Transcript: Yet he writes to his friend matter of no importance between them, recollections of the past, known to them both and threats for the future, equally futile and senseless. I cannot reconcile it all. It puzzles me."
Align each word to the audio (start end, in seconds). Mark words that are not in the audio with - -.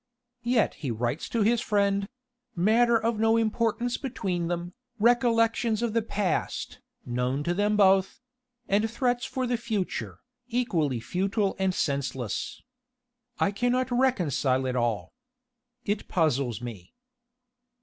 Yet 0.41 0.73
he 0.81 0.89
writes 0.89 1.29
to 1.29 1.43
his 1.43 1.61
friend 1.61 2.09
matter 2.55 2.97
of 2.97 3.19
no 3.19 3.37
importance 3.37 3.97
between 3.97 4.47
them, 4.47 4.73
recollections 4.97 5.83
of 5.83 5.93
the 5.93 6.01
past, 6.01 6.79
known 7.05 7.43
to 7.43 7.53
them 7.53 7.77
both 7.77 8.19
and 8.67 8.89
threats 8.89 9.25
for 9.27 9.45
the 9.45 9.57
future, 9.57 10.17
equally 10.47 10.99
futile 10.99 11.55
and 11.59 11.71
senseless. 11.71 12.63
I 13.39 13.51
cannot 13.51 13.91
reconcile 13.91 14.65
it 14.65 14.75
all. 14.75 15.13
It 15.85 16.07
puzzles 16.07 16.63
me." 16.63 16.95